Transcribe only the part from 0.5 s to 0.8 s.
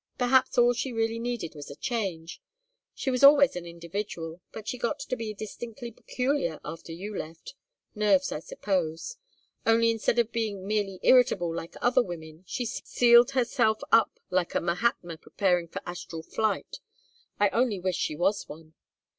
all